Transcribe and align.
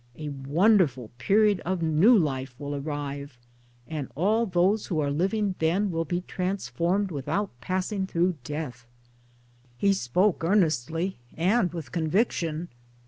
A 0.17 0.29
wonderful 0.29 1.11
period 1.19 1.59
of 1.59 1.83
new 1.83 2.17
life 2.17 2.55
will 2.59 2.73
arrive; 2.75 3.37
and 3.87 4.07
all 4.15 4.47
those 4.47 4.87
who 4.87 4.99
are 4.99 5.11
living 5.11 5.53
then 5.59 5.91
will 5.91 6.05
be 6.05 6.21
transformed 6.21 7.11
without 7.11 7.51
passing 7.61 8.07
through 8.07 8.37
Death." 8.43 8.87
He 9.77 9.93
spoke 9.93 10.43
earnestly 10.43 11.17
and 11.37 11.71
with 11.71 11.91
conviction. 11.91 12.69